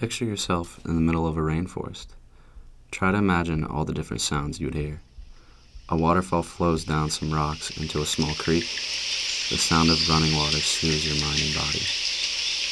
[0.00, 2.06] Picture yourself in the middle of a rainforest.
[2.90, 5.02] Try to imagine all the different sounds you would hear.
[5.90, 8.64] A waterfall flows down some rocks into a small creek.
[9.50, 11.82] The sound of running water soothes your mind and body.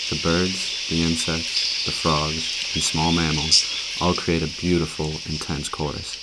[0.08, 6.16] The birds, the insects, the frogs, and small mammals all create a beautiful, intense chorus.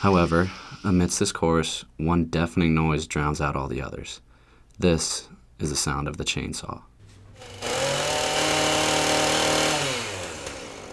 [0.00, 0.50] However,
[0.84, 4.20] amidst this chorus, one deafening noise drowns out all the others.
[4.78, 5.28] This
[5.58, 6.82] is the sound of the chainsaw.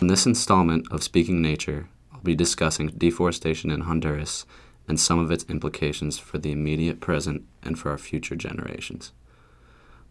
[0.03, 4.45] In this installment of Speaking Nature, I'll be discussing deforestation in Honduras
[4.85, 9.13] and some of its implications for the immediate present and for our future generations.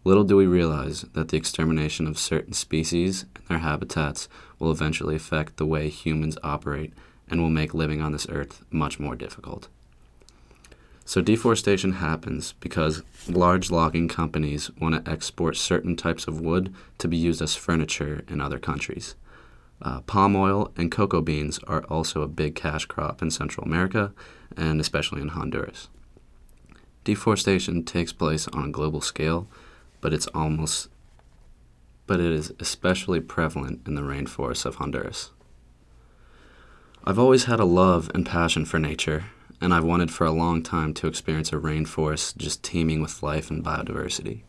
[0.03, 5.15] Little do we realize that the extermination of certain species and their habitats will eventually
[5.15, 6.91] affect the way humans operate
[7.29, 9.67] and will make living on this earth much more difficult.
[11.05, 17.07] So, deforestation happens because large logging companies want to export certain types of wood to
[17.07, 19.13] be used as furniture in other countries.
[19.83, 24.13] Uh, palm oil and cocoa beans are also a big cash crop in Central America
[24.55, 25.89] and especially in Honduras.
[27.03, 29.47] Deforestation takes place on a global scale,
[29.99, 30.87] but it's almost
[32.05, 35.31] but it is especially prevalent in the rainforests of Honduras.
[37.05, 39.25] I've always had a love and passion for nature,
[39.61, 43.49] and I've wanted for a long time to experience a rainforest just teeming with life
[43.49, 44.41] and biodiversity.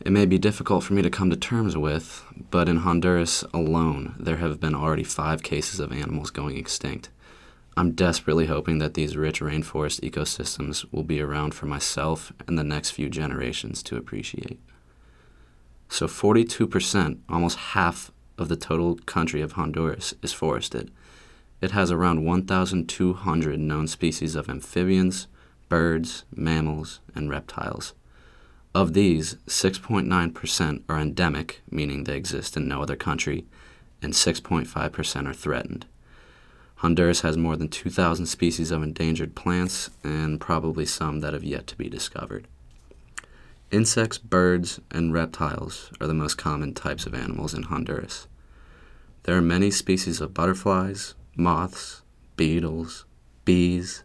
[0.00, 4.14] It may be difficult for me to come to terms with, but in Honduras alone,
[4.18, 7.10] there have been already five cases of animals going extinct.
[7.76, 12.64] I'm desperately hoping that these rich rainforest ecosystems will be around for myself and the
[12.64, 14.60] next few generations to appreciate.
[15.88, 20.90] So, 42%, almost half of the total country of Honduras, is forested.
[21.60, 25.28] It has around 1,200 known species of amphibians,
[25.68, 27.94] birds, mammals, and reptiles.
[28.74, 33.46] Of these, 6.9% are endemic, meaning they exist in no other country,
[34.02, 35.86] and 6.5% are threatened.
[36.76, 41.68] Honduras has more than 2,000 species of endangered plants and probably some that have yet
[41.68, 42.48] to be discovered.
[43.70, 48.26] Insects, birds, and reptiles are the most common types of animals in Honduras.
[49.22, 52.02] There are many species of butterflies, moths,
[52.36, 53.04] beetles,
[53.44, 54.02] bees,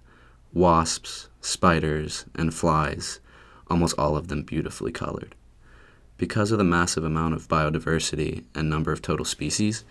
[0.54, 3.20] wasps, spiders, and flies
[3.70, 5.36] almost all of them beautifully colored.
[6.18, 9.86] Because of the massive amount of biodiversity and number of total species,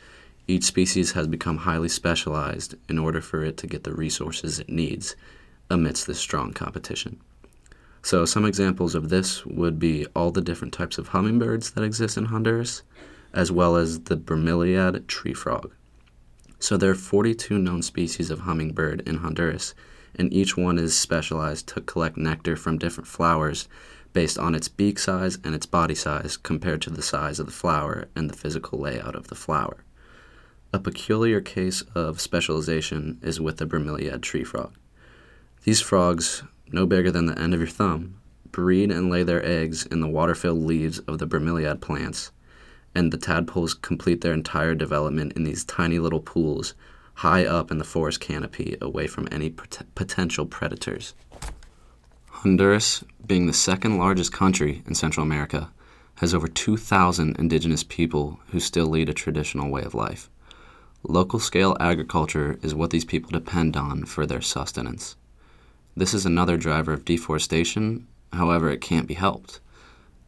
[0.47, 4.69] each species has become highly specialized in order for it to get the resources it
[4.69, 5.17] needs
[5.71, 7.21] amidst this strong competition.
[8.03, 12.17] So, some examples of this would be all the different types of hummingbirds that exist
[12.17, 12.83] in Honduras,
[13.35, 15.73] as well as the bromeliad tree frog.
[16.59, 19.75] So, there are 42 known species of hummingbird in Honduras,
[20.15, 23.69] and each one is specialized to collect nectar from different flowers
[24.13, 27.53] based on its beak size and its body size compared to the size of the
[27.53, 29.85] flower and the physical layout of the flower.
[30.73, 34.75] A peculiar case of specialization is with the bromeliad tree frog.
[35.65, 36.43] These frogs,
[36.73, 38.21] no bigger than the end of your thumb,
[38.51, 42.33] breed and lay their eggs in the water filled leaves of the bromeliad plants,
[42.95, 46.75] and the tadpoles complete their entire development in these tiny little pools
[47.19, 51.15] high up in the forest canopy away from any pot- potential predators.
[52.31, 55.69] Honduras, being the second largest country in Central America,
[56.17, 60.31] has over 2,000 indigenous people who still lead a traditional way of life.
[61.03, 65.17] Local scale agriculture is what these people depend on for their sustenance.
[65.97, 69.59] This is another driver of deforestation, however, it can't be helped.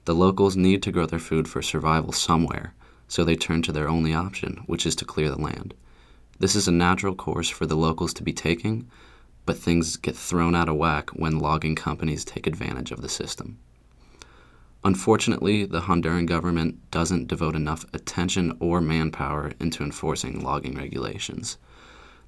[0.07, 2.75] The locals need to grow their food for survival somewhere,
[3.07, 5.73] so they turn to their only option, which is to clear the land.
[6.41, 8.89] This is a natural course for the locals to be taking,
[9.45, 13.59] but things get thrown out of whack when logging companies take advantage of the system.
[14.83, 21.59] Unfortunately, the Honduran government doesn't devote enough attention or manpower into enforcing logging regulations.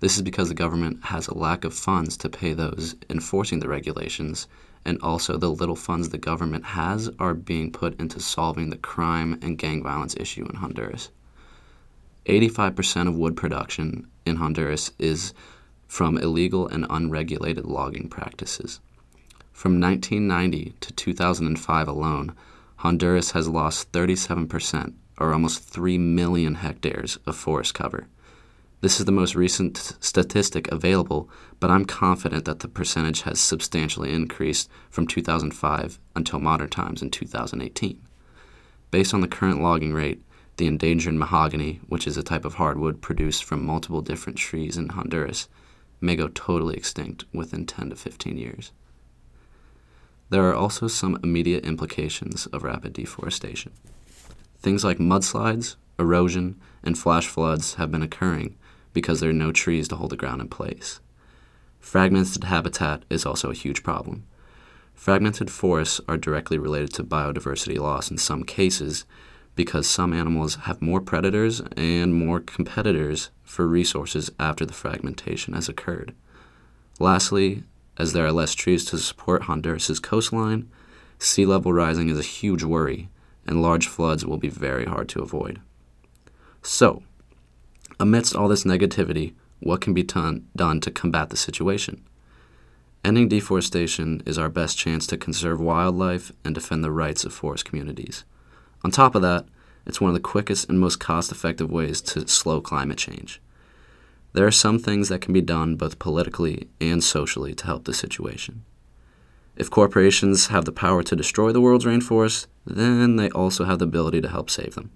[0.01, 3.69] This is because the government has a lack of funds to pay those enforcing the
[3.71, 4.47] regulations,
[4.85, 9.39] and also the little funds the government has are being put into solving the crime
[9.41, 11.09] and gang violence issue in Honduras.
[12.27, 15.35] 85% of wood production in Honduras is
[15.89, 18.81] from illegal and unregulated logging practices.
[19.53, 22.35] From 1990 to 2005 alone,
[22.77, 28.07] Honduras has lost 37%, or almost 3 million hectares, of forest cover.
[28.81, 31.31] This is the most recent statistic available,
[31.61, 37.11] but I'm confident that the percentage has substantially increased from 2005 until modern times in
[37.11, 38.01] 2018.
[38.91, 40.23] Based on the current logging rate,
[40.57, 44.91] the endangered mahogany, which is a type of hardwood produced from multiple different trees in
[44.91, 45.49] Honduras,
[46.01, 48.73] may go totally extinct within 10 to 15 years.
[50.31, 53.73] There are also some immediate implications of rapid deforestation.
[54.59, 58.57] Things like mudslides, erosion, and flash floods have been occurring
[58.93, 61.01] because there are no trees to hold the ground in place.
[61.81, 64.25] Fragmented habitat is also a huge problem.
[64.95, 69.05] Fragmented forests are directly related to biodiversity loss in some cases
[69.55, 75.69] because some animals have more predators and more competitors for resources after the fragmentation has
[75.69, 76.15] occurred.
[76.99, 77.65] Lastly,
[77.99, 80.71] as there are less trees to support Honduras's coastline,
[81.19, 83.09] sea level rising is a huge worry,
[83.47, 85.61] and large floods will be very hard to avoid.
[86.63, 87.03] So,
[88.01, 92.05] amidst all this negativity, what can be done, done to combat the situation?
[93.05, 97.65] Ending deforestation is our best chance to conserve wildlife and defend the rights of forest
[97.65, 98.25] communities.
[98.85, 99.47] On top of that,
[99.87, 103.41] it's one of the quickest and most cost effective ways to slow climate change.
[104.33, 107.95] There are some things that can be done both politically and socially to help the
[107.95, 108.65] situation.
[109.57, 113.85] If corporations have the power to destroy the world's rainforests, then they also have the
[113.85, 114.91] ability to help save them.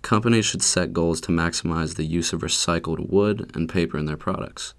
[0.00, 4.16] Companies should set goals to maximize the use of recycled wood and paper in their
[4.16, 4.72] products.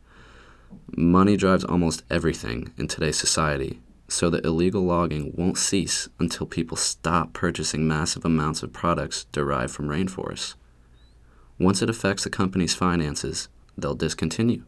[0.95, 6.77] Money drives almost everything in today's society, so the illegal logging won't cease until people
[6.77, 10.56] stop purchasing massive amounts of products derived from rainforests.
[11.59, 14.63] Once it affects the company's finances, they'll discontinue.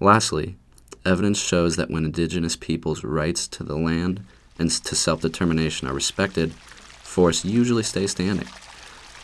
[0.00, 0.56] Lastly,
[1.04, 4.24] evidence shows that when indigenous peoples' rights to the land
[4.58, 8.46] and to self determination are respected, forests usually stay standing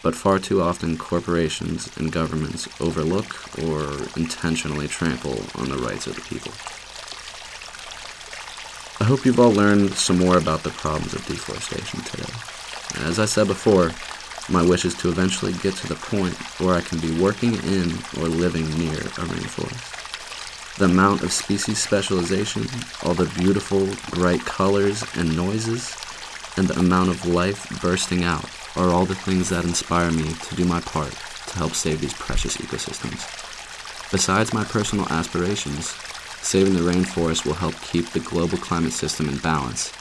[0.06, 6.14] but far too often corporations and governments overlook or intentionally trample on the rights of
[6.14, 6.52] the people.
[8.98, 12.32] I hope you've all learned some more about the problems of deforestation today.
[13.06, 13.93] As I said before,
[14.48, 17.93] my wish is to eventually get to the point where I can be working in
[18.16, 20.76] or living near a rainforest.
[20.78, 22.66] The amount of species specialization,
[23.04, 25.94] all the beautiful, bright colors and noises,
[26.56, 30.54] and the amount of life bursting out are all the things that inspire me to
[30.54, 31.12] do my part
[31.49, 33.20] to help save these precious ecosystems.
[34.10, 35.94] Besides my personal aspirations,
[36.42, 39.92] saving the rainforest will help keep the global climate system in balance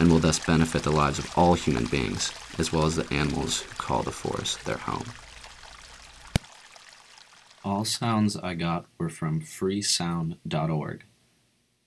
[0.00, 3.60] and will thus benefit the lives of all human beings, as well as the animals
[3.60, 5.04] who call the forest their home.
[7.62, 11.04] All sounds I got were from freesound.org.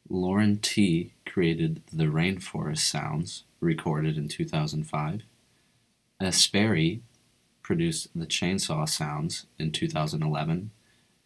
[0.07, 1.13] Lauren T.
[1.25, 5.23] created the Rainforest Sounds, recorded in 2005.
[6.29, 7.01] Sperry
[7.63, 10.69] produced the Chainsaw Sounds in 2011,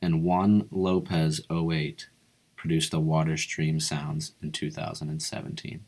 [0.01, 2.07] and Juan Lopez 08
[2.57, 5.85] produced the Water Stream Sounds in 2017.